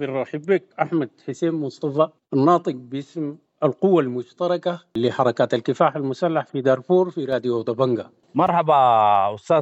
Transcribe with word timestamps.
بنرحب 0.00 0.42
بك 0.46 0.64
أحمد 0.82 1.10
حسين 1.28 1.52
مصطفى 1.54 2.08
الناطق 2.34 2.72
باسم 2.74 3.36
القوة 3.64 4.00
المشتركة 4.02 4.80
لحركات 4.96 5.54
الكفاح 5.54 5.96
المسلح 5.96 6.46
في 6.46 6.60
دارفور 6.60 7.10
في 7.10 7.24
راديو 7.24 7.62
دبنجا 7.62 8.10
مرحبا 8.34 8.74
أستاذ 9.34 9.60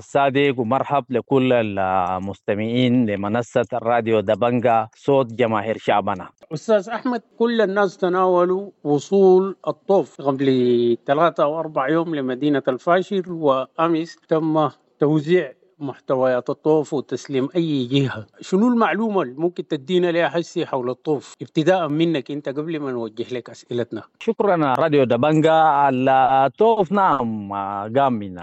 صادق 0.00 0.54
ومرحب 0.60 1.04
لكل 1.10 1.52
المستمعين 1.52 3.06
لمنصة 3.10 3.66
الراديو 3.72 4.20
دبنجا 4.20 4.88
صوت 4.94 5.26
جماهير 5.32 5.78
شعبنا. 5.78 6.28
أستاذ 6.52 6.88
أحمد 6.88 7.22
كل 7.38 7.60
الناس 7.60 7.96
تناولوا 7.96 8.70
وصول 8.84 9.56
الطوف 9.68 10.22
قبل 10.22 10.46
ثلاثة 11.06 11.42
أو 11.42 11.60
أربع 11.60 11.88
يوم 11.88 12.14
لمدينة 12.14 12.62
الفاشر 12.68 13.32
وأمس 13.32 14.16
تم 14.28 14.68
توزيع 14.98 15.52
محتويات 15.78 16.50
الطوف 16.50 16.94
وتسليم 16.94 17.48
أي 17.56 17.84
جهة. 17.84 18.26
شنو 18.40 18.68
المعلومة 18.68 19.22
اللي 19.22 19.34
ممكن 19.34 19.68
تدينا 19.68 20.12
لها 20.12 20.28
حسي 20.28 20.66
حول 20.66 20.90
الطوف؟ 20.90 21.34
ابتداء 21.42 21.88
منك 21.88 22.30
أنت 22.30 22.48
قبل 22.48 22.80
ما 22.80 22.92
نوجه 22.92 23.34
لك 23.34 23.50
أسئلتنا. 23.50 24.02
شكرا 24.20 24.74
راديو 24.78 25.04
دبنجا. 25.04 25.88
الطوف 26.46 26.92
نعم 26.92 27.52
قام 27.98 28.12
من 28.12 28.40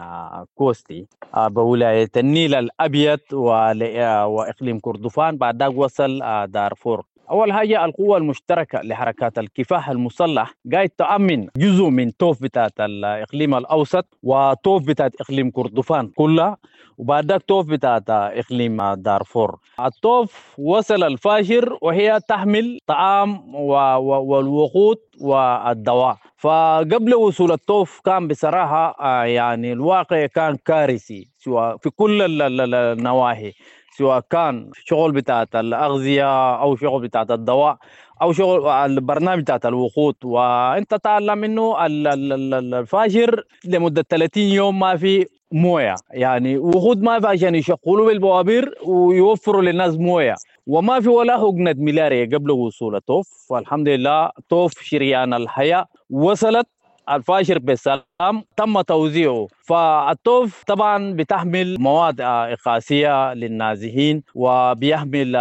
كوستي 0.55 1.07
بولاية 1.37 2.11
النيل 2.17 2.55
الأبيض 2.55 3.19
وإقليم 3.33 4.79
كردفان. 4.79 5.37
بعد 5.37 5.63
وصل 5.63 6.19
دارفور. 6.47 7.05
أول 7.31 7.53
حاجة 7.53 7.85
القوة 7.85 8.17
المشتركة 8.17 8.81
لحركات 8.81 9.39
الكفاح 9.39 9.89
المسلح. 9.89 10.53
قاعد 10.73 10.89
تأمن 10.89 11.47
جزء 11.57 11.85
من 11.89 12.11
طوف 12.11 12.43
بتاعت 12.43 12.73
الإقليم 12.79 13.55
الأوسط 13.55 14.05
وطوف 14.23 14.83
بتاعت 14.87 15.15
إقليم 15.21 15.51
كردفان 15.51 16.07
كلها 16.07 16.57
وبعد 16.97 17.31
ذلك 17.31 17.41
طوف 17.41 17.67
بتاعت 17.69 18.09
إقليم 18.09 18.93
دارفور. 18.93 19.59
الطوف 19.79 20.53
وصل 20.59 21.03
الفاشر 21.03 21.77
وهي 21.81 22.19
تحمل 22.29 22.79
طعام 22.87 23.55
والوقود 23.55 24.97
والدواء. 25.21 26.17
فقبل 26.37 27.15
وصول 27.15 27.51
الطوف 27.51 27.99
كان 28.05 28.27
بصراحة 28.27 28.95
يعني 29.25 29.73
الواقع 29.73 30.25
كان 30.25 30.57
كارثي 30.65 31.27
سواء 31.37 31.77
في 31.77 31.89
كل 31.89 32.41
النواحي. 32.73 33.53
سواء 33.97 34.19
كان 34.29 34.69
شغل 34.85 35.11
بتاعت 35.11 35.55
الأغذية 35.55 36.55
أو 36.61 36.75
شغل 36.75 37.01
بتاعت 37.01 37.31
الدواء 37.31 37.77
أو 38.21 38.33
شغل 38.33 38.67
البرنامج 38.69 39.41
بتاعت 39.41 39.65
الوقود. 39.65 40.15
وأنت 40.23 40.95
تعلم 40.95 41.43
إنه 41.43 41.75
الفاجر 41.85 43.43
لمدة 43.65 44.05
30 44.09 44.43
يوم 44.43 44.79
ما 44.79 44.97
في 44.97 45.25
موية. 45.51 45.95
يعني 46.11 46.57
وقود 46.57 47.01
ما 47.01 47.19
في 47.19 47.27
عشان 47.27 47.55
يشغلوا 47.55 48.05
بالبوابير 48.05 48.75
ويوفروا 48.85 49.61
للناس 49.61 49.95
موية. 49.95 50.35
وما 50.67 50.99
في 50.99 51.09
ولا 51.09 51.37
هجنة 51.37 51.75
ملاريا 51.77 52.25
قبل 52.25 52.51
وصول 52.51 52.95
الطوف 52.95 53.27
فالحمد 53.49 53.87
لله 53.87 54.29
طوف 54.49 54.71
شريان 54.81 55.33
الحياة. 55.33 55.85
وصلت 56.09 56.67
الفاشر 57.09 57.59
بالسلام 57.59 58.43
تم 58.57 58.81
توزيعه. 58.81 59.47
فالطوف 59.67 60.63
طبعا 60.67 61.13
بتحمل 61.13 61.77
مواد 61.79 62.21
إقاسية 62.21 63.33
للنازحين 63.33 64.23
وبيحمل 64.35 65.31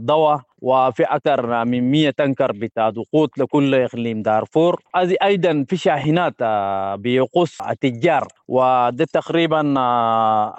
دواء 0.00 0.40
وفي 0.62 1.02
أكثر 1.02 1.64
من 1.64 1.90
100 1.90 2.10
تنكر 2.10 2.52
بتاع 2.52 2.92
وقود 2.96 3.30
لكل 3.38 3.74
إقليم 3.74 4.22
دارفور. 4.22 4.80
أيضا 5.22 5.64
في 5.68 5.76
شاحنات 5.76 6.34
بيقص 7.00 7.62
التجار 7.62 8.28
وده 8.48 9.04
تقريبا 9.12 9.60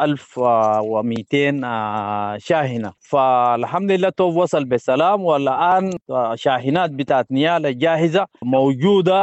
1200 0.01 2.37
شاحنة. 2.37 2.93
فالحمد 2.99 3.91
لله 3.91 4.09
توب 4.09 4.35
وصل 4.35 4.65
بسلام 4.65 5.21
والآن 5.21 5.91
شاحنات 6.35 6.91
بتاعت 6.91 7.31
نيال 7.31 7.77
جاهزة 7.77 8.25
موجودة 8.43 9.17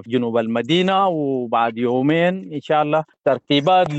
في 0.00 0.10
جنوب 0.10 0.38
المدينة 0.38 1.08
وبعد 1.08 1.78
يومين 1.78 2.52
إن 2.52 2.60
شاء 2.60 2.82
الله 2.82 3.04
ترتيبات 3.24 3.90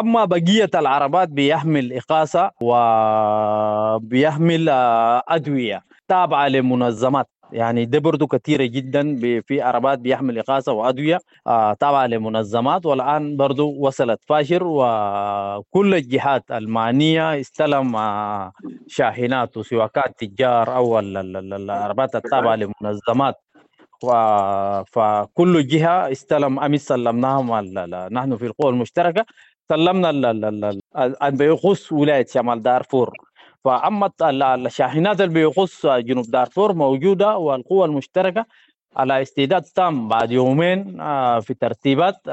أما 0.00 0.24
بقية 0.24 0.70
العربات 0.74 1.28
بيحمل 1.28 1.92
إقاصة 1.92 2.50
وبيحمل 4.00 4.68
أدوية 5.28 5.84
تابعة 6.08 6.48
لمنظمات 6.48 7.28
يعني 7.52 7.84
ده 7.84 7.98
برضه 7.98 8.26
كثيره 8.26 8.64
جدا 8.64 9.16
في 9.46 9.60
عربات 9.62 9.98
بيحمل 9.98 10.38
إقاصة 10.38 10.72
وأدوية 10.72 11.18
آه 11.46 11.72
تابعة 11.74 12.06
لمنظمات 12.06 12.86
والآن 12.86 13.36
برضه 13.36 13.64
وصلت 13.64 14.20
فاشر 14.28 14.62
وكل 14.64 15.94
الجهات 15.94 16.50
المعنية 16.50 17.40
استلم 17.40 17.96
آه 17.96 18.52
شاحنات 18.86 19.58
سواء 19.58 19.86
كان 19.86 20.14
تجار 20.18 20.76
أو 20.76 20.98
العربات 20.98 22.14
التابعة 22.14 22.56
لمنظمات. 22.56 23.34
فكل 24.92 25.66
جهة 25.66 26.12
استلم 26.12 26.60
أمس 26.60 26.80
سلمناهم 26.86 27.54
نحن 28.12 28.36
في 28.36 28.46
القوى 28.46 28.70
المشتركة. 28.70 29.24
سلمنا 29.68 30.10
اللي 30.10 30.80
بيخص 31.30 31.92
ولاية 31.92 32.26
شمال 32.26 32.62
دارفور. 32.62 33.10
فأما 33.64 34.10
الشاحنات 34.22 35.20
اللي 35.20 35.34
بيخص 35.34 35.86
جنوب 35.86 36.24
دارفور 36.30 36.72
موجودة 36.74 37.36
والقوى 37.36 37.84
المشتركة 37.84 38.46
على 38.96 39.22
استعداد 39.22 39.62
تام 39.62 40.08
بعد 40.08 40.30
يومين 40.30 40.84
في 41.40 41.54
ترتيبات 41.60 42.28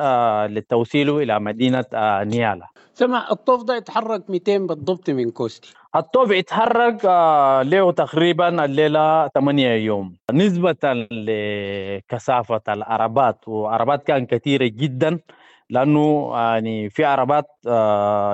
للتوصيل 0.52 1.10
إلى 1.10 1.40
مدينة 1.40 1.86
نيالا. 2.24 2.68
سمع 2.94 3.28
الطوف 3.32 3.64
ده 3.64 3.76
يتحرك 3.76 4.30
200 4.30 4.58
بالضبط 4.58 5.10
من 5.10 5.32
كوستي. 5.32 5.74
الطوف 5.96 6.32
يتحرك 6.32 7.06
له 7.66 7.92
تقريبا 7.92 8.66
الليلة 8.66 9.28
8 9.28 9.68
يوم 9.70 10.16
نسبة 10.34 11.08
لكثافة 11.12 12.62
العربات 12.70 13.48
وعربات 13.48 14.04
كان 14.04 14.26
كثيرة 14.26 14.66
جدا 14.66 15.20
لأنه 15.70 16.32
يعني 16.34 16.90
في 16.90 17.06
عربات 17.06 17.46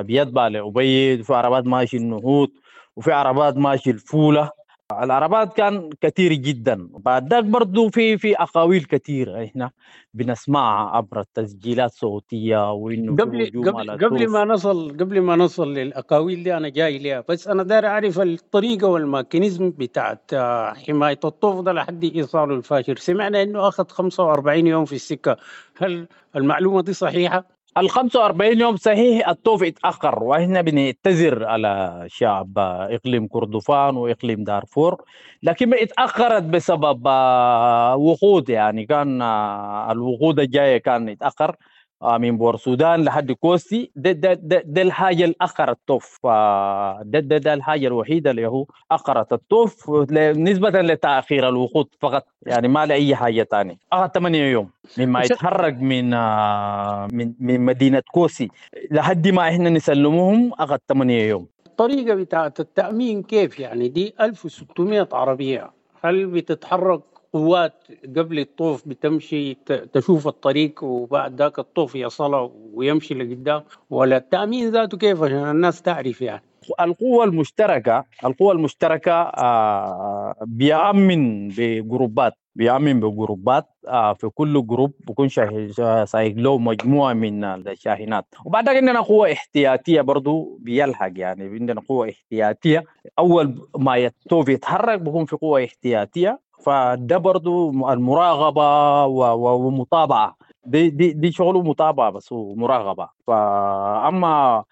بيتبع 0.05 0.47
لعبيد 0.47 1.19
وفي 1.19 1.33
عربات 1.33 1.65
ماشي 1.65 1.97
النهوض 1.97 2.49
وفي 2.95 3.11
عربات 3.11 3.57
ماشي 3.57 3.89
الفولة. 3.89 4.49
العربات 4.91 5.57
كان 5.57 5.89
كثير 6.01 6.33
جدا. 6.33 6.89
بعد 6.93 7.33
ذاك 7.33 7.43
برضه 7.43 7.89
في 7.89 8.17
في 8.17 8.35
أقاويل 8.35 8.83
كثيره 8.83 9.43
إحنا 9.43 9.71
بنسمعها 10.13 10.89
عبر 10.97 11.19
التسجيلات 11.19 11.91
الصوتيه 11.91 12.71
وإنه 12.73 13.11
قبل 13.15 13.51
قبل 13.65 14.05
قبل 14.05 14.29
ما 14.29 14.45
نصل 14.45 14.89
قبل 14.99 15.21
ما 15.21 15.35
نصل 15.35 15.73
للأقاويل 15.73 16.43
دي 16.43 16.57
أنا 16.57 16.69
جاي 16.69 16.97
ليها. 16.97 17.23
بس 17.29 17.47
أنا 17.47 17.63
داير 17.63 17.85
أعرف 17.87 18.19
الطريقة 18.19 18.87
والميكانيزم 18.87 19.69
بتاعت 19.71 20.31
حماية 20.87 21.19
الطوف 21.25 21.61
ده 21.61 21.73
لحد 21.73 22.03
إيصاله 22.03 22.55
الفاشر 22.55 22.95
سمعنا 22.95 23.41
إنه 23.41 23.67
أخذ 23.67 23.87
45 23.87 24.67
يوم 24.67 24.85
في 24.85 24.95
السكة. 24.95 25.37
هل 25.77 26.07
المعلومة 26.35 26.81
دي 26.81 26.93
صحيحة؟ 26.93 27.54
ال 27.77 27.89
45 27.89 28.59
يوم 28.59 28.75
صحيح 28.75 29.29
الطوف 29.29 29.63
اتاخر 29.63 30.23
وإحنا 30.23 30.61
بنعتذر 30.61 31.45
على 31.45 32.03
شعب 32.07 32.57
إقليم 32.57 33.27
كردفان 33.27 33.97
وإقليم 33.97 34.43
دارفور 34.43 35.01
لكن 35.43 35.73
اتاخرت 35.73 36.43
بسبب 36.43 37.07
وقود. 37.97 38.49
يعني 38.49 38.85
كان 38.85 39.21
الوقود 39.91 40.39
الجاية 40.39 40.77
كان 40.77 41.09
اتاخر 41.09 41.55
من 42.03 42.37
بور 42.37 42.55
السودان 42.55 43.03
لحد 43.03 43.31
كوستي 43.31 43.91
ده, 43.95 44.11
ده, 44.11 44.33
ده, 44.33 44.61
ده 44.65 44.81
الحاجة 44.81 45.23
اللي 45.23 45.35
اخرت 45.41 45.77
الطوف 45.77 46.19
ده, 46.23 47.19
ده, 47.19 47.37
ده 47.37 47.53
الحاجة 47.53 47.87
الوحيدة 47.87 48.31
اللي 48.31 48.47
هو 48.47 48.65
اخرت 48.91 49.33
الطوف 49.33 49.89
نسبة 50.11 50.69
لتأخير 50.69 51.49
الوقود 51.49 51.87
فقط 51.99 52.25
يعني 52.45 52.67
ما 52.67 52.85
لأي 52.85 53.15
حاجة 53.15 53.43
ثانية 53.51 53.77
اخذ 53.93 54.07
8 54.07 54.39
يوم 54.51 54.69
مما 54.97 55.21
يتحرك 55.23 55.73
من 55.73 56.09
من 57.17 57.33
من 57.39 57.61
مدينة 57.61 58.03
كوستي. 58.11 58.49
لحد 58.91 59.27
ما 59.27 59.49
إحنا 59.49 59.69
نسلمهم 59.69 60.51
اخذ 60.59 60.77
8 60.89 61.29
يوم. 61.29 61.47
الطريقة 61.67 62.15
بتاعت 62.15 62.59
التأمين 62.59 63.23
كيف 63.23 63.59
يعني؟ 63.59 63.87
دي 63.87 64.13
1600 64.21 65.07
عربية. 65.13 65.71
هل 66.03 66.25
بتتحرك 66.27 67.01
قوات 67.35 67.73
قبل 68.17 68.39
الطوف 68.39 68.87
بتمشي 68.87 69.53
تشوف 69.93 70.27
الطريق 70.27 70.83
وبعد 70.83 71.41
ذاك 71.41 71.59
الطوف 71.59 71.95
يصله 71.95 72.51
ويمشي 72.73 73.13
لقدام. 73.13 73.63
ولا 73.89 74.17
التأمين 74.17 74.69
ذاته 74.71 74.97
كيف؟ 74.97 75.23
عشان 75.23 75.49
الناس 75.49 75.81
تعرف 75.81 76.21
يعني. 76.21 76.43
القوة 76.81 77.23
المشتركة 77.25 78.05
القوة 78.25 78.51
المشتركة 78.53 79.11
آه، 79.11 80.35
بيأمن 80.45 81.49
بجروبات 81.49 82.33
بيأمن 82.55 82.99
بجروبات 82.99 83.65
آه، 83.87 84.13
في 84.13 84.29
كل 84.29 84.67
جروب 84.67 84.91
بكون 85.07 85.29
سايق 86.05 86.35
له 86.37 86.57
مجموعة 86.57 87.13
من 87.13 87.43
الشاحنات. 87.43 88.25
وبعد 88.45 88.69
عندنا 88.69 89.01
قوة 89.01 89.31
احتياطية 89.31 90.01
برضو 90.01 90.57
بيلحق 90.61 91.11
يعني. 91.15 91.43
عندنا 91.43 91.81
قوة 91.89 92.09
احتياطية. 92.09 92.83
أول 93.19 93.67
ما 93.77 93.95
التوف 93.97 94.49
يتحرك 94.49 94.99
بكون 95.01 95.25
في 95.25 95.35
قوة 95.35 95.63
احتياطية. 95.63 96.44
فده 96.65 97.17
برضو 97.17 97.69
المراقبة 97.69 99.05
ومتابعة 99.35 100.37
دي 100.65 100.89
دي 100.89 101.13
دي 101.13 101.31
شغله 101.31 101.61
متابعه 101.61 102.11
بس 102.11 102.31
ومراقبة. 102.31 103.09
فأما 103.27 104.63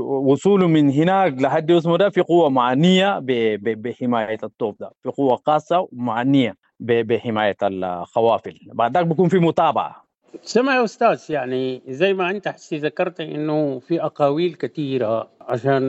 وصوله 0.00 0.66
من 0.66 0.90
هناك 0.90 1.34
لحد 1.42 1.70
اسمه 1.70 1.96
ده 1.96 2.10
في 2.10 2.20
قوة 2.20 2.48
معنية 2.48 3.18
بحماية 3.58 4.38
الطوب 4.42 4.76
ده. 4.80 4.90
في 5.02 5.08
قوة 5.08 5.38
خاصة 5.46 5.88
معنيه 5.92 6.54
بحماية 6.80 7.56
الخوافل. 7.62 8.58
بعد 8.72 8.96
ذلك 8.96 9.06
بيكون 9.06 9.28
في 9.28 9.38
متابعه 9.38 10.08
سمع 10.42 10.76
يا 10.76 10.84
أستاذ 10.84 11.24
يعني 11.28 11.82
زي 11.88 12.14
ما 12.14 12.30
أنت 12.30 12.48
حسي 12.48 12.76
ذكرت 12.76 13.20
إنه 13.20 13.78
في 13.78 14.02
أقاويل 14.02 14.54
كثيره 14.54 15.28
عشان 15.40 15.82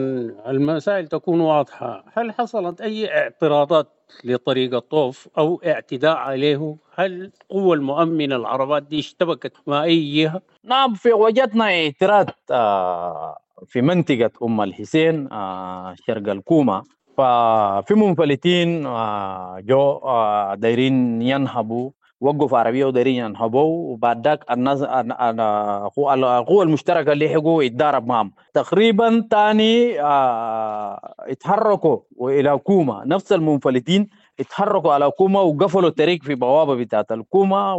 المسائل 0.46 1.06
تكون 1.06 1.40
واضحة، 1.40 2.04
هل 2.16 2.32
حصلت 2.32 2.80
أي 2.80 3.18
اعتراضات 3.18 3.86
لطريق 4.24 4.74
الطوف 4.74 5.28
أو 5.38 5.60
اعتداء 5.66 6.16
عليه؟ 6.16 6.76
هل 6.94 7.30
القوة 7.50 7.74
المؤمنة 7.74 8.36
العربات 8.36 8.82
دي 8.82 8.98
اشتبكت 8.98 9.52
مع 9.66 9.84
اي 9.84 10.14
جهة؟ 10.14 10.42
نعم 10.64 10.94
في 10.94 11.12
وجدنا 11.12 11.64
اعتراض 11.64 12.30
آه، 12.50 13.38
في 13.66 13.82
منطقة 13.82 14.30
أم 14.42 14.60
الحسين 14.60 15.32
آه، 15.32 15.94
شرق 16.06 16.28
الكومة 16.32 16.82
ففي 17.16 17.94
منفلتين 17.94 18.86
آه، 18.86 19.60
جو 19.60 20.00
دايرين 20.54 21.22
ينهبوا 21.22 21.90
وقفوا 22.20 22.58
عربية 22.58 22.84
ودايرين 22.84 23.14
ينهبوا 23.24 23.92
وبعد 23.92 24.26
ذاك 24.28 24.44
القوى 26.38 26.64
المشتركه 26.64 27.12
لحقوا 27.12 27.62
يتضارب 27.62 28.06
معهم. 28.06 28.32
تقريبا 28.54 29.26
تاني 29.30 30.00
آه 30.00 31.14
اتحركوا 31.20 31.98
الكوما 32.20 33.02
نفس 33.06 33.32
المنفلتين 33.32 34.08
اتحركوا 34.40 34.92
على 34.92 35.10
الكوما 35.10 35.40
وقفلوا 35.40 35.88
الطريق 35.88 36.22
في 36.22 36.34
بوابة 36.34 36.74
بتاعت 36.74 37.12
الكوما 37.12 37.72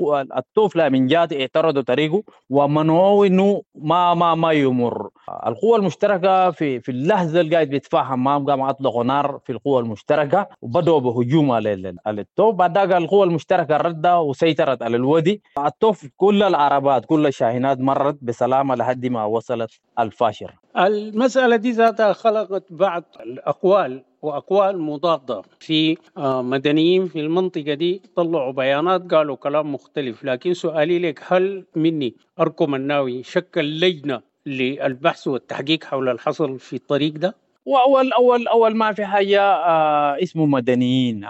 والطوف 0.00 0.88
لمن 0.88 1.06
جات 1.06 1.32
اعترضوا 1.32 1.82
طريقه 1.82 2.22
ومنعوه 2.50 3.26
إنه 3.26 3.62
ما 3.74 4.14
ما 4.14 4.34
ما 4.34 4.52
يمر. 4.52 5.10
القوى 5.46 5.76
المشتركة 5.78 6.50
في 6.50 6.80
في 6.80 6.88
اللحظة 6.92 7.40
اللي 7.40 7.54
قاعد 7.54 7.68
بيتفاهم 7.68 8.24
معهم 8.24 8.50
قام 8.50 8.60
اطلقوا 8.60 9.04
نار 9.04 9.40
في 9.44 9.52
القوى 9.52 9.80
المشتركة 9.82 10.46
وبدأوا 10.62 11.00
بهجوم 11.00 11.50
على 11.52 11.94
التوف 12.08 12.54
بعد 12.54 12.78
ذاك 12.78 12.92
القوى 12.92 13.24
المشتركة 13.26 13.76
ردة 13.76 14.20
وسيطرت 14.20 14.82
على 14.82 14.96
الودي 14.96 15.42
التوف 15.66 16.06
كل 16.16 16.42
العربات 16.42 17.04
كل 17.04 17.26
الشاحنات 17.26 17.78
مرت 17.80 18.18
بسلامه 18.22 18.74
لحد 18.74 19.06
ما 19.06 19.24
وصلت 19.24 19.70
الفاشر. 19.98 20.54
المسألة 20.78 21.56
دي 21.56 21.70
ذاتها 21.70 22.12
خلقت 22.12 22.72
بعض 22.72 23.04
الأقوال 23.20 24.04
وأقوال 24.22 24.78
مضادة. 24.80 25.42
في 25.60 25.96
آه، 26.16 26.42
مدنيين 26.42 27.06
في 27.08 27.20
المنطقة 27.20 27.74
دي 27.74 28.02
طلعوا 28.16 28.52
بيانات 28.52 29.14
قالوا 29.14 29.36
كلام 29.36 29.74
مختلف. 29.74 30.24
لكن 30.24 30.54
سؤالي 30.54 30.98
لك 30.98 31.20
هل 31.28 31.64
مني 31.76 32.14
أركم 32.40 32.74
الناوي 32.74 33.22
شكل 33.22 33.80
لجنه 33.80 34.20
للبحث 34.46 35.26
والتحقيق 35.28 35.84
حول 35.84 36.08
الحصل 36.08 36.58
في 36.58 36.76
الطريق 36.76 37.12
ده؟ 37.12 37.34
وأول 37.66 38.12
أول 38.12 38.48
أول 38.48 38.76
ما 38.76 38.92
في 38.92 39.06
حاجة 39.06 39.40
آه 39.42 40.22
اسمه 40.22 40.46
مدنيين. 40.46 41.24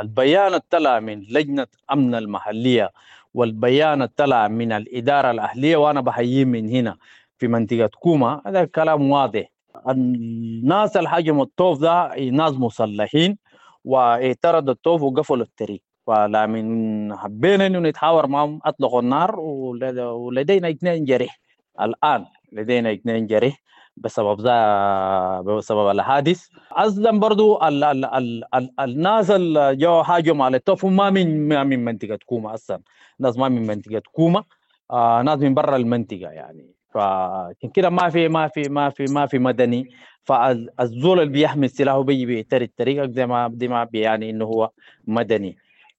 البيان 0.00 0.54
الطلع 0.54 1.00
من 1.00 1.20
لجنة 1.20 1.66
أمن 1.92 2.14
المحلية 2.14 2.90
والبيان 3.34 4.02
الطلع 4.02 4.48
من 4.48 4.72
الإدارة 4.72 5.30
الأهلية 5.30 5.76
وأنا 5.76 6.00
بحييه 6.00 6.44
من 6.44 6.68
هنا 6.68 6.96
في 7.38 7.48
منطقة 7.48 7.86
كوما. 7.86 8.42
هذا 8.46 8.64
كلام 8.64 9.10
واضح. 9.10 9.57
الناس 9.88 10.96
اللي 10.96 11.08
حجموا 11.08 11.44
الطوف 11.44 11.80
ده 11.80 12.14
ناس 12.30 12.52
مسلحين 12.54 13.38
واعترضوا 13.84 14.72
الطوف 14.74 15.02
وقفلوا 15.02 15.44
الطريق. 15.44 15.82
فلمن 16.06 17.16
حبينا 17.16 17.66
إنه 17.66 17.78
نتحاور 17.78 18.26
معهم 18.26 18.60
أطلقوا 18.64 19.00
النار 19.00 19.40
ولدينا 19.40 20.70
اثنين 20.70 21.04
جريح. 21.04 21.40
الآن 21.80 22.26
لدينا 22.52 22.92
اثنين 22.92 23.26
جريح 23.26 23.62
بسبب 23.96 24.40
ذا 24.40 25.40
بسبب 25.40 25.90
الحادث. 25.90 26.46
أصلا 26.72 27.20
برضو 27.20 27.56
ال 27.68 27.84
ال 27.84 28.04
ال 28.04 28.44
ال 28.54 28.70
الناس 28.80 29.30
اللي 29.30 29.76
جو 29.76 30.00
هاجموا 30.00 30.44
على 30.46 30.56
الطوف 30.56 30.84
ما 30.86 31.10
من 31.10 31.48
ما 31.48 31.64
من 31.64 31.84
منطقة 31.84 32.18
كوما 32.26 32.54
أصلا. 32.54 32.80
ناس 33.20 33.38
ما 33.38 33.48
من 33.48 33.66
منطقة 33.66 34.02
كوما 34.12 34.44
آه 34.90 35.22
ناس 35.22 35.38
من 35.38 35.54
برا 35.54 35.76
المنطقة 35.76 36.30
يعني. 36.30 36.77
فعشان 36.98 37.70
كده 37.74 37.90
ما 37.90 38.08
في 38.10 38.28
ما 38.28 38.48
في 38.48 38.68
ما 38.68 38.90
في 38.90 39.04
ما 39.04 39.26
في 39.26 39.38
مدني. 39.38 39.88
فالزول 40.24 41.20
اللي 41.20 41.32
بيحمل 41.32 41.70
سلاحه 41.70 42.02
بيجي 42.02 42.26
بيعترض 42.26 42.68
طريقك 42.78 43.10
زي 43.10 43.26
ما 43.26 43.48
دي 43.48 43.68
ما 43.68 43.84
بيعني 43.84 44.30
إنه 44.30 44.44
هو 44.44 44.70
مدني. 45.06 45.56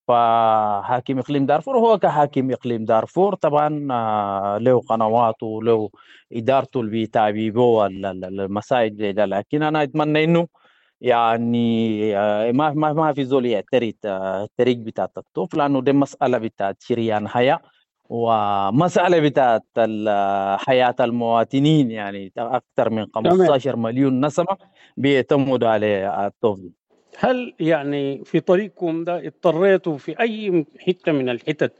فحاكم 0.08 1.20
إقليم 1.20 1.46
دارفور 1.46 1.78
هو 1.78 1.98
كحاكم 2.00 2.52
إقليم 2.52 2.86
دارفور. 2.86 3.36
طبعا 3.36 3.88
آه، 3.92 4.58
له 4.58 4.82
قنواته 4.82 5.46
وله 5.48 5.90
إدارته 6.34 6.80
اللي 6.82 6.92
بيتابعوا 6.92 7.88
المساجد 7.88 9.20
لكن 9.20 9.64
أنا 9.64 9.84
أتمنى 9.84 10.24
إنه 10.24 10.48
يعني 11.02 11.68
آه، 12.18 12.52
ما 12.52 12.74
ما 12.74 12.94
ما 12.94 13.14
في 13.14 13.26
زول 13.26 13.46
يعترض 13.46 13.94
آه، 14.06 14.44
الطريق 14.44 14.78
بتاعت 14.78 15.18
الطوف 15.18 15.56
لأنه 15.56 15.82
دي 15.82 15.94
مسألة 15.94 16.38
بتاعت 16.38 16.78
شريان 16.82 17.28
حياة. 17.28 17.60
ومسألة 18.10 19.20
بتاعت 19.20 19.64
حياة 20.66 20.96
المواطنين 21.00 21.92
يعني 21.92 22.32
أكثر 22.38 22.90
من 22.90 23.06
15 23.16 23.76
مليون 23.76 24.26
نسمة 24.26 24.58
بيعتمدوا 24.98 25.68
على 25.70 26.28
الطوف 26.28 26.60
هل 27.18 27.54
يعني 27.60 28.24
في 28.26 28.40
طريقكم 28.40 29.04
ده 29.04 29.28
اضطريتوا 29.28 29.98
في 29.98 30.20
أي 30.20 30.66
حتة 30.80 31.12
من 31.12 31.30
الحتت 31.30 31.74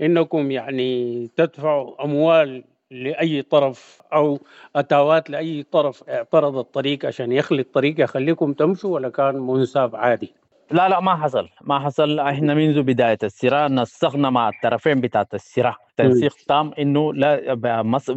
إنكم 0.00 0.50
يعني 0.50 1.26
تدفعوا 1.36 2.04
أموال 2.04 2.64
لأي 2.90 3.42
طرف 3.42 4.00
أو 4.12 4.38
أتاوات 4.76 5.30
لأي 5.30 5.62
طرف 5.62 6.08
اعترض 6.10 6.56
الطريق 6.58 7.06
عشان 7.06 7.32
يخلي 7.32 7.60
الطريق 7.62 8.00
يخليكم 8.00 8.52
تمشوا 8.52 8.94
ولا 8.94 9.08
كان 9.08 9.34
منساب 9.34 9.96
عادي؟ 9.96 10.32
لا 10.70 10.88
لا 10.88 11.00
ما 11.00 11.16
حصل 11.16 11.48
ما 11.60 11.78
حصل. 11.78 12.20
إحنا 12.20 12.54
منذ 12.54 12.82
بداية 12.82 13.18
الصراع 13.22 13.66
نسقنا 13.66 14.30
مع 14.30 14.48
الطرفين 14.48 15.00
بتاعت 15.00 15.34
الصراع. 15.34 15.76
تنسيق 15.96 16.34
تام 16.48 16.72
إنه 16.78 17.14
لا 17.14 17.54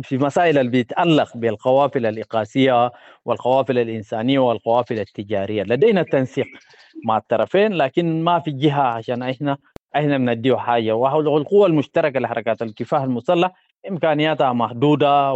في 0.04 0.18
مسائل 0.18 0.58
اللي 0.58 0.72
بيتعلق 0.72 1.38
بالقوافل 1.38 2.06
الإقاسية 2.06 2.92
والقوافل 3.26 3.78
الإنسانية 3.78 4.40
والقوافل 4.40 5.00
التجارية. 5.00 5.64
لدينا 5.64 6.04
تنسيق 6.04 6.46
مع 7.06 7.18
الطرفين 7.18 7.74
لكن 7.74 8.24
ما 8.24 8.40
في 8.40 8.52
جهة 8.52 8.82
عشان 8.82 9.24
إحنا 9.24 9.58
إحنا 9.96 10.18
بنديه 10.18 10.56
حاجة. 10.56 10.96
والقوى 10.96 11.66
المشتركة 11.68 12.20
لحركات 12.20 12.62
الكفاح 12.62 13.02
المسلح 13.02 13.52
إمكانياتها 13.90 14.54
محدودة 14.54 15.34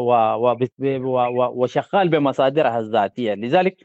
وشغال 1.27 2.09
بمصادرها 2.09 2.79
الذاتية. 2.79 3.33
لذلك 3.33 3.75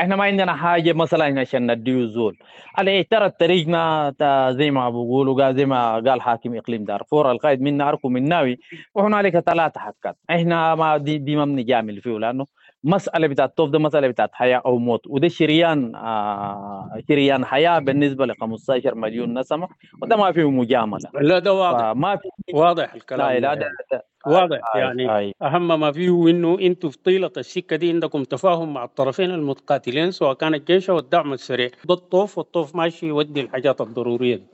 إحنا 0.00 0.16
ما 0.16 0.24
عندنا 0.24 0.54
حاجة 0.56 0.92
مثلا 0.92 1.40
عشان 1.40 1.72
نديه 1.72 2.06
زول. 2.06 2.36
على 2.78 3.04
ترى 3.04 3.30
طريقنا 3.30 4.14
زي 4.50 4.70
ما 4.70 4.90
بقولوا 4.90 5.44
قال 5.44 5.56
زي 5.56 5.66
ما 5.66 5.94
قال 5.94 6.22
حاكم 6.22 6.54
إقليم 6.56 6.84
دارفور 6.84 7.30
القائد 7.30 7.60
من 7.60 7.76
ناركم 7.76 8.12
من 8.12 8.28
ناوي 8.28 8.58
وهنالك 8.94 9.38
ثلاثة 9.38 9.80
حكات. 9.80 10.16
إحنا 10.30 10.74
ما 10.74 10.96
دي, 10.96 11.18
دي 11.18 11.36
ما 11.36 11.44
بنجامل 11.44 12.00
فيه 12.00 12.18
لأنه 12.18 12.46
مسألة 12.84 13.26
بتاعت 13.26 13.56
توف 13.56 13.70
ده 13.70 13.78
مسألة 13.78 14.08
بتاعت 14.08 14.30
حياة 14.34 14.62
أو 14.66 14.78
موت. 14.78 15.00
وده 15.06 15.28
شريان 15.28 15.94
آه 15.96 17.00
شريان 17.08 17.44
حياة 17.44 17.78
بالنسبة 17.78 18.26
ل 18.26 18.34
15 18.40 18.94
مليون 18.94 19.38
نسمة 19.38 19.68
وده 20.02 20.16
ما 20.16 20.32
فيه 20.32 20.50
مجاملة. 20.50 21.10
لا 21.20 21.38
ده 21.38 21.52
واضح. 21.54 21.84
ما 21.96 22.16
في 22.16 22.28
واضح 22.54 22.94
الكلام 22.94 23.32
لا 23.32 23.38
لا 23.40 23.54
ده, 23.54 23.68
ده 23.92 24.04
واضح 24.26 24.76
يعني 24.76 25.16
أي. 25.18 25.34
أهم 25.42 25.80
ما 25.80 25.92
فيه 25.92 26.28
إنه 26.30 26.58
أنتم 26.60 26.88
في 26.88 26.98
طيلة 26.98 27.30
السكه 27.36 27.76
دي 27.76 27.90
عندكم 27.90 28.24
تفاهم 28.24 28.74
مع 28.74 28.84
الطرفين 28.84 29.30
المتقاتلين 29.30 30.10
سواء 30.10 30.34
كان 30.34 30.54
الجيش 30.54 30.90
أو 30.90 30.98
الدعم 30.98 31.32
السريع. 31.32 31.68
ده 31.84 31.94
الطوف 31.94 32.38
والطوف 32.38 32.76
ماشي 32.76 33.06
يودي 33.06 33.40
الحاجات 33.40 33.80
الضرورية 33.80 34.36
دي. 34.36 34.46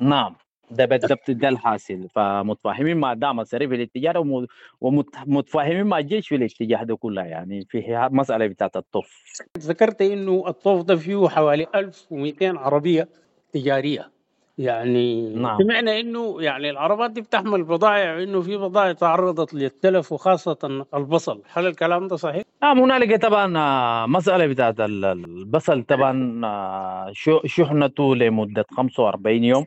نعم. 0.00 0.34
ده 0.70 0.84
بالضبط 0.84 1.30
ده 1.30 1.48
الحاصل. 1.48 2.08
فمتفاهمين 2.14 2.96
مع 2.96 3.12
الدعم 3.12 3.40
السريع 3.40 3.68
في 3.68 3.74
الاتجاه 3.74 4.46
ومتفاهمين 4.80 5.86
مع 5.86 5.98
الجيش 5.98 6.28
في 6.28 6.34
الاتجاه 6.36 6.82
ده 6.82 6.96
كله 6.96 7.22
يعني 7.22 7.66
في 7.70 8.08
مسألة 8.12 8.46
بتاعت 8.46 8.76
الطوف. 8.76 9.22
ذكرت 9.58 10.02
إنه 10.02 10.44
الطوف 10.46 10.82
ده 10.84 10.96
فيه 10.96 11.28
حوالي 11.28 11.66
1200 11.74 12.58
عربية 12.58 13.08
تجارية. 13.52 14.10
يعني 14.58 15.34
نعم. 15.34 15.58
سمعنا 15.62 16.00
إنه 16.00 16.42
يعني 16.42 16.70
العربات 16.70 17.10
دي 17.10 17.20
بتحمل 17.20 17.62
بضائع 17.64 18.16
وإنه 18.16 18.40
في 18.40 18.56
بضائع 18.56 18.92
تعرضت 18.92 19.54
للتلف 19.54 20.12
وخاصة 20.12 20.86
البصل. 20.94 21.42
هل 21.52 21.66
الكلام 21.66 22.08
ده 22.08 22.16
صحيح؟ 22.16 22.42
نعم 22.62 22.78
هنالك 22.78 23.22
طبعا 23.22 23.58
آه، 23.58 24.06
مسألة 24.06 24.46
بتاعت 24.46 24.80
ال- 24.80 25.04
البصل 25.04 25.82
طبعا 25.82 26.40
آه، 26.46 27.10
شو- 27.12 27.40
شحنته 27.46 28.16
لمدة 28.16 28.64
45 28.76 29.44
يوم. 29.44 29.64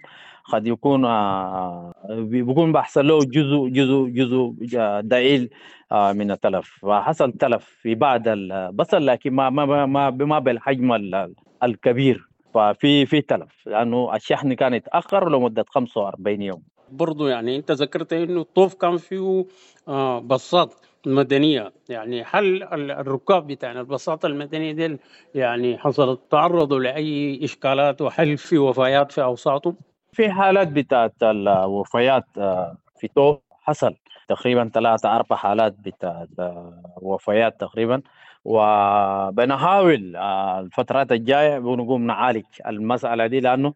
قد 0.53 0.67
يكون 0.67 1.05
آه، 1.05 1.91
بي- 2.09 2.41
بيكون 2.43 2.71
بيحصل 2.71 3.07
له 3.07 3.19
جزء 3.19 3.67
جزء 3.67 4.05
جزء 4.09 4.53
ضئيل 5.01 5.49
آه، 5.91 6.13
من 6.13 6.31
التلف. 6.31 6.79
فحصل 6.81 7.31
تلف 7.31 7.65
في 7.81 7.95
بعض 7.95 8.21
البصل 8.27 9.05
لكن 9.05 9.33
ما 9.33 9.49
ما 9.49 9.85
ما 9.85 10.09
ما 10.09 10.39
بالحجم 10.39 10.93
ال- 10.93 11.33
الكبير. 11.63 12.27
ففي 12.53 13.05
في 13.05 13.21
تلف 13.21 13.67
لأنه 13.67 14.15
الشحن 14.15 14.53
كان 14.53 14.73
يتأخر 14.73 15.29
لمدة 15.29 15.65
45 15.69 16.41
يوم. 16.41 16.61
برضو 16.91 17.27
يعني 17.27 17.55
أنت 17.55 17.71
ذكرت 17.71 18.13
إنه 18.13 18.41
الطوف 18.41 18.73
كان 18.73 18.97
فيه 18.97 19.45
آه، 19.87 20.19
بساط 20.19 20.81
مدنية. 21.05 21.73
يعني 21.89 22.23
هل 22.31 22.63
ال- 22.63 22.91
الركاب 22.91 23.47
بتاع 23.47 23.71
البساطة 23.71 24.25
المدنية 24.27 24.71
دي 24.71 24.97
يعني 25.35 25.77
حصلت 25.77 26.19
تعرضوا 26.31 26.79
لأي 26.79 27.39
إشكالات؟ 27.43 28.01
وهل 28.01 28.37
في 28.37 28.57
وفيات 28.57 29.11
في 29.11 29.23
أوساطهم؟ 29.23 29.75
في 30.15 30.31
حالات 30.31 30.67
بتاعت 30.67 31.13
الوفيات 31.24 32.25
آه، 32.38 32.77
في 33.00 33.07
توب 33.07 33.41
حصل 33.62 33.95
تقريبا 34.27 34.69
ثلاثة 34.74 35.15
أربع 35.15 35.36
حالات 35.36 35.74
بتاعت 35.79 36.29
آه، 36.39 36.93
وفيات 37.01 37.60
تقريبا. 37.60 38.01
وبنحاول 38.45 40.15
آه، 40.15 40.60
الفترات 40.60 41.12
الجاية 41.12 41.60
بنقوم 41.60 42.07
نعالج 42.07 42.45
المسألة 42.67 43.27
دي 43.27 43.39
لأنه 43.39 43.74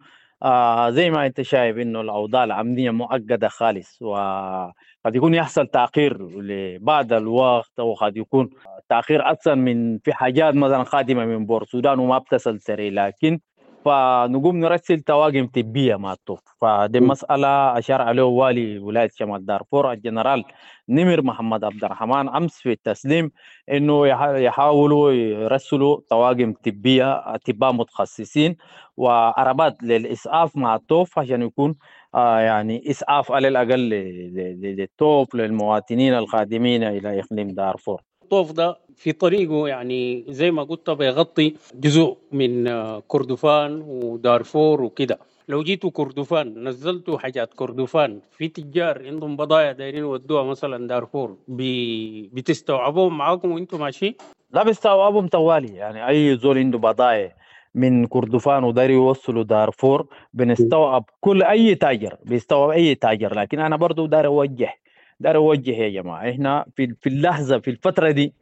زي 0.89 1.09
ما 1.09 1.25
أنت 1.25 1.41
شايف 1.41 1.77
إنه 1.77 2.01
الأوضاع 2.01 2.43
الأمنية 2.43 2.91
مؤقتة 2.91 3.47
خالص 3.47 4.01
وقد 4.01 5.15
يكون 5.15 5.33
يحصل 5.33 5.67
تأخير 5.67 6.27
لبعض 6.41 7.13
الوقت 7.13 7.79
وقد 7.79 8.17
يكون 8.17 8.49
تأخير 8.89 9.29
أكثر 9.31 9.55
من 9.55 9.99
في 9.99 10.13
حاجات 10.13 10.55
مثلا 10.55 10.83
خادمة 10.83 11.25
من 11.25 11.45
بور 11.45 11.61
السودان 11.61 11.99
وما 11.99 12.17
بتصل 12.17 12.59
سريع 12.59 13.05
لكن 13.05 13.39
فنقوم 13.85 14.57
نرسل 14.59 15.01
طواقم 15.01 15.47
طبية 15.47 15.95
مع 15.95 16.13
الطوف 16.13 16.39
فدي. 16.61 16.99
مسألة 16.99 17.77
أشار 17.77 18.01
عليه 18.01 18.23
والي 18.23 18.79
ولاية 18.79 19.09
شمال 19.15 19.45
دارفور. 19.45 19.91
الجنرال 19.91 20.43
نمر 20.89 21.21
محمد 21.21 21.63
عبد 21.63 21.83
الرحمن 21.83 22.29
أمس 22.29 22.53
في 22.57 22.71
التسليم 22.71 23.31
إنه 23.71 24.07
يح- 24.07 24.21
يحاولوا 24.35 25.11
يرسلوا 25.11 25.99
طواقم 26.09 26.53
طبية 26.53 27.13
أطباء 27.35 27.73
متخصصين 27.73 28.57
وعربات 28.97 29.83
للإسعاف 29.83 30.57
مع 30.57 30.75
الطوف 30.75 31.19
عشان 31.19 31.41
يكون 31.41 31.75
آه 32.15 32.39
يعني 32.39 32.89
إسعاف 32.91 33.31
على 33.31 33.47
الأقل 33.47 33.79
ل- 33.79 34.35
ل- 34.35 34.75
للطوف 34.77 35.35
للمواطنين 35.35 36.13
القادمين 36.13 36.83
إلى 36.83 37.19
إقليم 37.19 37.47
دارفور. 37.47 38.08
الطوف 38.29 38.51
ده 38.51 38.77
في 38.95 39.11
طريقه 39.11 39.67
يعني 39.67 40.25
زي 40.29 40.51
ما 40.51 40.63
قلت 40.63 40.89
بيغطي 40.89 41.53
جزء 41.75 42.17
من 42.31 42.67
آه، 42.67 43.03
كردفان 43.07 43.81
ودارفور 43.87 44.81
وكده. 44.81 45.19
لو 45.47 45.63
جيتوا 45.63 45.89
كردفان 45.93 46.67
نزلتوا 46.67 47.17
حاجات 47.17 47.53
كردفان 47.53 48.19
في 48.31 48.47
تجار 48.47 49.07
عندهم 49.07 49.35
بضايع 49.35 49.71
دايرين 49.71 49.99
يودوها 50.01 50.43
مثلا 50.43 50.87
دارفور 50.87 51.37
بي- 51.47 52.29
بتستوعبوهم 52.33 53.17
معاكم 53.17 53.51
وأنتم 53.51 53.79
ماشيين؟ 53.79 54.15
لا 54.51 54.63
بيستوعبهم 54.63 55.27
طوالي. 55.27 55.75
يعني 55.75 56.07
أي 56.07 56.37
زول 56.37 56.57
عنده 56.57 56.77
بضائع 56.77 57.35
من 57.75 58.05
كردفان 58.07 58.63
وداري 58.63 58.93
يوصلوا 58.93 59.43
دارفور 59.43 60.07
بنستوعب 60.33 61.03
كل 61.19 61.43
أي 61.43 61.75
تاجر 61.75 62.15
بيستوعب 62.25 62.69
أي 62.69 62.95
تاجر. 62.95 63.35
لكن 63.35 63.59
أنا 63.59 63.75
برضو 63.75 64.05
داري 64.05 64.27
أوجه 64.27 64.73
داري 65.19 65.37
أوجه 65.37 65.71
يا 65.71 65.89
جماعة. 65.89 66.29
إحنا 66.29 66.65
في 66.75 66.95
في 67.01 67.09
اللحظة 67.09 67.59
في 67.59 67.69
الفترة 67.71 68.11
دي 68.11 68.33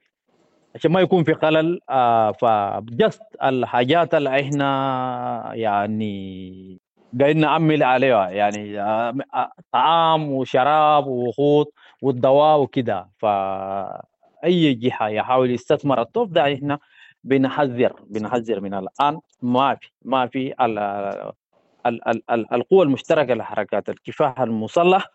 عشان 0.76 0.92
ما 0.92 1.00
يكون 1.02 1.24
في 1.24 1.34
خلل 1.34 1.80
آه 1.90 2.32
فجست 2.32 3.22
الحاجات 3.44 4.14
اللي 4.16 4.42
إحنا 4.42 5.52
يعني 5.54 6.80
قاعدين 7.20 7.40
نعمل 7.40 7.84
عليها 7.84 8.30
يعني 8.30 8.82
آه 8.82 9.14
آه، 9.34 9.52
طعام 9.72 10.32
وشراب 10.32 11.08
ووقود 11.08 11.66
والدواء 12.02 12.60
وكده. 12.60 13.10
فاي 13.18 14.74
جهة 14.74 15.08
يحاول 15.08 15.52
يستثمر 15.52 16.02
الطوف 16.02 16.30
ده 16.30 16.54
إحنا 16.54 16.80
بنحذر 17.24 17.94
بنحذر 18.10 18.60
من 18.62 18.74
الآن. 18.74 19.20
ما 19.42 19.76
في 19.76 19.90
ما 20.06 20.28
في 20.28 20.54
ال- 20.62 20.80
ال- 21.86 22.08
ال- 22.08 22.24
ال- 22.32 22.54
القوى 22.54 22.84
المشتركة 22.86 23.34
لحركات 23.34 23.90
الكفاح 23.90 24.40
المسلح 24.42 25.08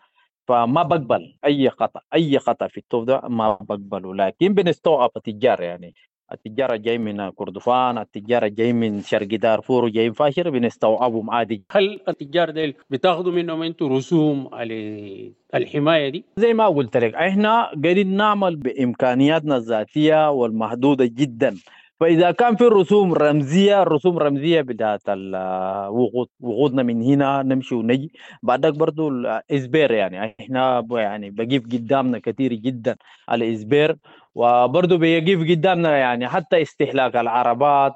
فما 0.47 0.83
بقبل 0.83 1.35
أي 1.45 1.69
خطأ 1.69 2.01
أي 2.13 2.39
خطأ 2.39 2.67
في 2.67 2.77
الطوف 2.77 3.05
ده 3.05 3.21
ما 3.29 3.57
بقبله. 3.61 4.15
لكن 4.15 4.53
بنستوعب 4.53 5.09
التجار 5.17 5.61
يعني. 5.61 5.93
التجار 6.31 6.73
الجاي 6.73 6.97
من 6.97 7.29
كردفان 7.29 7.97
التجار 7.97 8.45
الجاي 8.45 8.73
من 8.73 9.01
شرق 9.01 9.27
دارفور 9.27 9.85
وجايين 9.85 10.13
فاشر 10.13 10.49
بنستوعبهم 10.49 11.29
عادي. 11.31 11.63
هل 11.71 11.99
التجار 12.07 12.49
ديل 12.49 12.73
بتاخذوا 12.89 13.31
منهم 13.31 13.63
أنتم 13.63 13.93
رسوم 13.93 14.49
على 14.53 15.31
الحماية 15.55 16.09
دي؟ 16.09 16.25
زي 16.37 16.53
ما 16.53 16.67
قلت 16.67 16.97
لك 16.97 17.15
إحنا 17.15 17.63
قاعدين 17.83 18.17
نعمل 18.17 18.55
بإمكانياتنا 18.55 19.57
الذاتية 19.57 20.31
والمحدودة 20.31 21.05
جدا. 21.05 21.55
فإذا 22.03 22.31
كان 22.31 22.55
في 22.55 22.63
رسوم 22.63 23.13
رمزية 23.13 23.81
الرسوم 23.81 24.17
الرمزيه 24.17 24.61
بتاعت 24.61 25.01
الوقود 25.09 26.27
وقودنا 26.39 26.83
من 26.83 27.01
هنا 27.03 27.43
نمشي 27.43 27.75
ونجي. 27.75 28.11
بعدك 28.43 28.73
برضو 28.73 29.09
الاسبير 29.09 29.91
يعني. 29.91 30.35
إحنا 30.39 30.87
يعني 30.91 31.29
بقيف 31.29 31.63
قدامنا 31.63 32.19
كثير 32.19 32.53
جدا 32.53 32.95
الاسبير 33.31 33.97
وبرضه 34.35 34.97
بيقف 34.97 35.49
قدامنا 35.49 35.97
يعني 35.97 36.27
حتى 36.27 36.61
استهلاك 36.61 37.15
العربات 37.15 37.95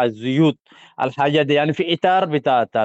الزيوت 0.00 0.58
الحاجات 1.02 1.46
دي 1.46 1.54
يعني 1.54 1.72
في 1.72 1.94
اطار 1.94 2.24
بتاعت 2.24 2.76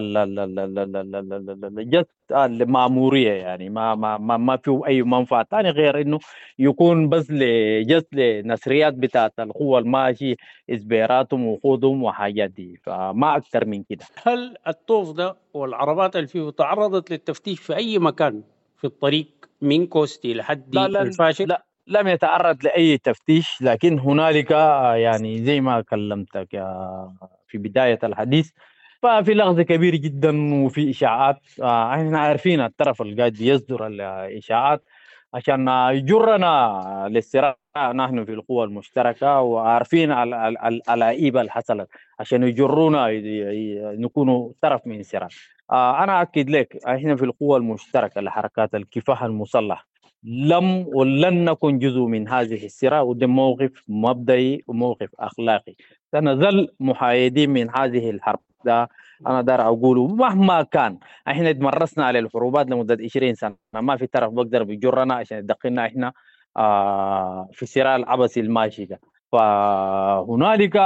الماموريه 2.31 3.31
يعني 3.31 3.69
ما 3.69 3.95
ما 3.95 4.37
ما, 4.37 4.57
في 4.57 4.81
اي 4.87 5.01
منفعه 5.01 5.47
ثاني 5.51 5.69
غير 5.69 6.01
انه 6.01 6.19
يكون 6.59 7.09
بس 7.09 7.31
لجس 7.31 8.03
لنسريات 8.13 8.93
بتاعت 8.93 9.33
القوة 9.39 9.79
الماشي 9.79 10.35
اسبيراتهم 10.69 11.47
وخوضهم 11.47 12.03
وحاجات 12.03 12.49
دي 12.49 12.79
فما 12.83 13.37
أكثر 13.37 13.65
من 13.65 13.83
كده 13.83 14.05
هل 14.23 14.57
الطوف 14.67 15.11
ده 15.11 15.35
والعربات 15.53 16.15
اللي 16.15 16.27
فيه 16.27 16.49
تعرضت 16.49 17.11
للتفتيش 17.11 17.59
في 17.59 17.75
اي 17.75 17.99
مكان 17.99 18.43
في 18.77 18.87
الطريق 18.87 19.27
من 19.61 19.87
كوستي 19.87 20.33
لحد 20.33 20.75
الفاشل 20.77 21.47
لا 21.47 21.65
لم 21.87 22.07
يتعرض 22.07 22.63
لأي 22.63 22.97
تفتيش 22.97 23.61
لكن 23.61 23.99
هنالك 23.99 24.51
آه، 24.51 24.95
يعني 24.95 25.43
زي 25.45 25.61
ما 25.61 25.81
كلمتك 25.81 26.49
في 27.47 27.57
بداية 27.57 27.99
الحديث 28.03 28.51
ففي 29.01 29.33
لغز 29.33 29.61
كبير 29.61 29.95
جدا 29.95 30.53
وفي 30.65 30.89
إشاعات 30.89 31.39
آه، 31.61 31.93
إحنا 31.93 32.19
عارفين 32.19 32.61
الطرف 32.61 33.01
اللي 33.01 33.15
قاعد 33.17 33.41
يصدر 33.41 33.87
الإشاعات 33.87 34.83
عشان 35.33 35.67
يجرنا 35.91 37.07
للصراع 37.11 37.57
نحن 37.77 38.25
في 38.25 38.31
القوى 38.33 38.63
المشتركة 38.65 39.41
وعارفين 39.41 40.11
ال- 40.11 40.33
ال- 40.33 40.57
ال- 40.57 40.89
العيبه 40.89 41.39
اللي 41.41 41.51
حصلت 41.51 41.87
عشان 42.19 42.43
يجرونا 42.43 43.07
نكونوا 43.99 44.51
طرف 44.61 44.81
من 44.87 45.03
صراع 45.03 45.27
آه، 45.71 46.03
أنا 46.03 46.21
أكد 46.21 46.49
لك 46.49 46.77
إحنا 46.87 47.15
في 47.15 47.25
القوى 47.25 47.57
المشتركة 47.57 48.21
لحركات 48.21 48.75
الكفاح 48.75 49.23
المسلح. 49.23 49.87
لم 50.27 50.85
ولن 50.93 51.45
نكن 51.45 51.79
جزء 51.79 51.99
من 52.01 52.27
هذه 52.29 52.65
الصراع. 52.65 53.01
وده 53.01 53.27
موقف 53.27 53.83
مبدئي 53.87 54.63
وموقف 54.67 55.09
أخلاقي. 55.19 55.75
سنظل 56.11 56.67
محايدين 56.79 57.49
من 57.49 57.69
هذه 57.77 58.09
الحرب 58.09 58.39
ده 58.65 58.89
أنا 59.27 59.41
دار 59.41 59.61
أقوله 59.61 60.07
مهما 60.07 60.61
كان. 60.63 60.97
إحنا 61.27 61.51
تمرسنا 61.51 62.05
على 62.05 62.19
الحروبات 62.19 62.69
لمدة 62.69 62.97
20 63.03 63.35
سنة. 63.35 63.55
ما 63.73 63.97
في 63.97 64.07
طرف 64.07 64.33
بقدر 64.33 64.63
بيجرنا 64.63 65.13
عشان 65.13 65.37
يدخلنا 65.37 65.85
إحنا 65.85 66.13
آه 66.57 67.49
في 67.53 67.63
الصراع 67.63 67.95
العبثي 67.95 68.39
الماشي 68.39 68.85
ده. 68.85 68.99
فهنالك 69.31 70.77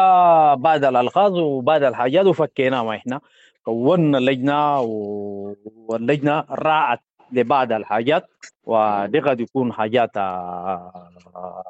بعض 0.59 0.85
الالغاز 0.85 1.31
وبعض 1.33 1.83
الحاجات 1.83 2.25
وفكينا 2.25 2.83
ما 2.83 2.95
إحنا. 2.95 3.19
كونا 3.63 4.17
لجنة 4.17 4.81
و- 4.81 5.55
واللجنه 5.87 6.45
راعت 6.49 6.99
لبعض 7.31 7.71
الحاجات 7.71 8.27
ودي 8.63 9.19
قد 9.19 9.39
يكون 9.39 9.73
حاجات 9.73 10.17
آه، 10.17 11.63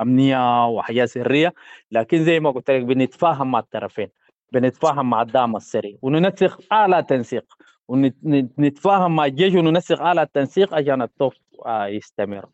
أمنية 0.00 0.66
وحاجات 0.66 1.08
سرية. 1.08 1.54
لكن 1.92 2.24
زي 2.24 2.40
ما 2.40 2.50
قلت 2.50 2.70
لك 2.70 2.82
بنتفاهم 2.82 3.50
مع 3.50 3.58
الطرفين 3.58 4.08
بنتفاهم 4.52 5.10
مع 5.10 5.22
الدعم 5.22 5.56
السري 5.56 5.98
وننسق 6.02 6.60
أعلى 6.72 7.02
تنسيق 7.02 7.44
ونتفاهم 7.88 9.16
مع 9.16 9.24
الجيش 9.24 9.54
وننسق 9.54 10.00
أعلى 10.00 10.22
التنسيق 10.22 10.74
عشان 10.74 11.02
الطوف 11.02 11.34
آه، 11.66 11.86
يستمر. 11.86 12.46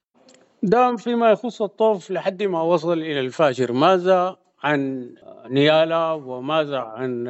ده 0.62 0.96
فيما 0.96 1.30
يخص 1.30 1.62
الطوف 1.62 2.10
لحد 2.10 2.42
ما 2.42 2.62
وصل 2.62 2.98
إلى 2.98 3.20
الفاجر 3.20 3.72
ماذا 3.72 4.36
عن 4.62 5.10
نيالا 5.50 6.12
وماذا 6.12 6.78
عن 6.78 7.24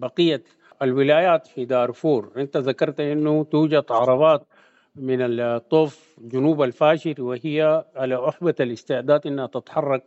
بقية 0.00 0.42
الولايات 0.82 1.46
في 1.46 1.64
دارفور. 1.64 2.32
أنت 2.36 2.56
ذكرت 2.56 3.00
أنه 3.00 3.44
توجد 3.44 3.84
عربات 3.90 4.46
من 4.96 5.40
الطوف 5.40 6.16
جنوب 6.18 6.62
الفاشر 6.62 7.14
وهي 7.18 7.84
على 7.96 8.28
أحبة 8.28 8.54
الاستعداد 8.60 9.26
أنها 9.26 9.46
تتحرك. 9.46 10.02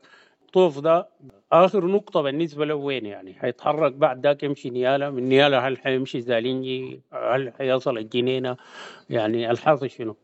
الطوف 0.45 0.79
ده 0.79 1.07
آخر 1.51 1.85
نقطة 1.85 2.21
بالنسبة 2.21 2.65
له 2.65 2.75
وين 2.75 3.05
يعني؟ 3.05 3.33
حيتحرك 3.33 3.93
بعد 3.93 4.27
ذاك 4.27 4.43
يمشي 4.43 4.69
نيالا 4.69 5.09
من 5.09 5.29
نيالا 5.29 5.67
هل 5.67 5.77
حيمشي 5.77 6.21
زالينجي؟ 6.21 7.01
هل 7.13 7.53
حيصل 7.57 7.97
الجنينة؟ 7.97 8.57
يعني 9.09 9.51
الحاصل 9.51 9.89
شنو؟ 9.89 10.15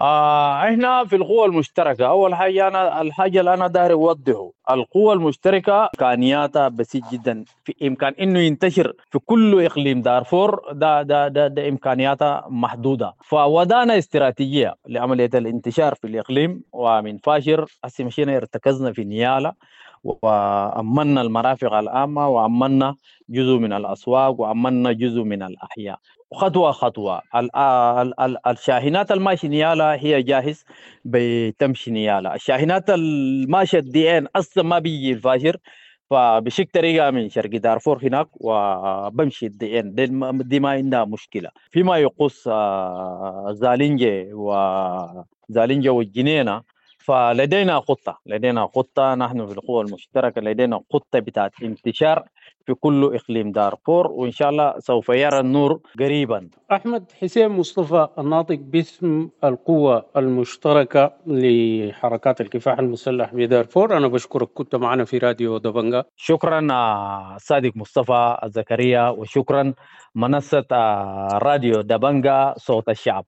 آه 0.00 0.64
إحنا 0.64 1.04
في 1.04 1.16
القوى 1.16 1.46
المشتركة. 1.46 2.06
أول 2.06 2.34
حاجة 2.34 2.68
أنا 2.68 3.00
الحاجة 3.00 3.40
اللي 3.40 3.54
أنا 3.54 3.66
داير 3.66 3.92
أوضحه. 3.92 4.50
القوى 4.70 5.12
المشتركة 5.14 5.82
إمكانياتها 5.84 6.68
بسيط 6.68 7.02
جدا. 7.12 7.44
في 7.64 7.74
إمكان 7.82 8.12
إنه 8.20 8.38
ينتشر 8.38 8.92
في 9.10 9.18
كل 9.18 9.64
إقليم 9.64 10.02
دارفور. 10.02 10.72
ده 10.72 11.02
ده 11.02 11.28
ده, 11.28 11.46
ده 11.48 11.68
إمكانياتها 11.68 12.44
محدودة. 12.48 13.14
فودانا 13.24 13.98
استراتيجية 13.98 14.74
لعملية 14.88 15.30
الانتشار 15.34 15.94
في 15.94 16.06
الإقليم. 16.06 16.62
ومن 16.72 17.18
فاشر 17.18 17.66
هسه 17.84 18.04
مشينا 18.04 18.36
ارتكزنا 18.36 18.92
في 18.92 19.04
نيالا. 19.04 19.54
وأمنا 20.04 21.20
المرافق 21.22 21.72
العامة. 21.72 22.28
وأمنا 22.28 22.94
جزء 23.28 23.56
من 23.58 23.72
الأسواق. 23.72 24.40
وأمنا 24.40 24.92
جزء 24.92 25.22
من 25.22 25.42
الأحياء. 25.42 25.98
خطوة 26.34 26.72
خطوة. 26.72 27.22
ال 27.34 28.46
الشاحنات 28.46 29.12
الماشي 29.12 29.48
نيالا 29.48 29.94
هي 29.94 30.22
جاهز 30.22 30.64
بتمشي 31.04 31.90
نيالا. 31.90 32.34
الشاحنات 32.34 32.90
الماشية 32.90 33.78
الضعين 33.78 34.26
أصلا 34.36 34.64
ما 34.64 34.78
بيجي 34.78 35.12
الفاشر 35.12 35.56
فبشق 36.10 36.70
طريقه 36.74 37.10
من 37.10 37.28
شرق 37.28 37.50
دارفور 37.50 37.98
هناك 38.06 38.28
وبمشي 38.34 39.46
الضعين. 39.46 39.94
دي 40.48 40.60
ما 40.60 40.70
عندها 40.70 41.04
مشكلة. 41.04 41.50
فيما 41.70 41.98
يخص 41.98 42.48
زالينجي 43.50 44.28
وزالينجي 44.32 45.88
والجنينة 45.88 46.62
فلدينا 47.00 47.80
خطة 47.80 48.18
لدينا 48.26 48.66
خطة 48.66 49.14
نحن 49.14 49.46
في 49.46 49.52
القوى 49.52 49.84
المشتركة 49.84 50.40
لدينا 50.40 50.80
خطة 50.92 51.18
بتاعت 51.18 51.52
انتشار 51.62 52.24
في 52.66 52.74
كل 52.74 53.14
إقليم 53.14 53.52
دارفور 53.52 54.06
وإن 54.06 54.30
شاء 54.30 54.50
الله 54.50 54.78
سوف 54.78 55.08
يرى 55.08 55.40
النور 55.40 55.80
قريبا. 55.98 56.48
أحمد 56.72 57.12
حسين 57.20 57.48
مصطفى 57.48 58.08
الناطق 58.18 58.58
باسم 58.60 59.28
القوة 59.44 60.06
المشتركة 60.16 61.12
لحركات 61.26 62.40
الكفاح 62.40 62.78
المسلح 62.78 63.34
بدارفور. 63.34 63.96
أنا 63.96 64.08
بشكرك 64.08 64.48
كنت 64.48 64.74
معنا 64.76 65.04
في 65.04 65.18
راديو 65.18 65.58
دبنجا 65.58 66.04
شكرا 66.16 66.60
صادق 67.38 67.72
مصطفى 67.76 68.36
زكريا 68.44 69.08
وشكرا 69.08 69.74
منصة 70.14 70.66
راديو 71.32 71.80
دبنجا 71.80 72.54
صوت 72.56 72.88
الشعب. 72.88 73.24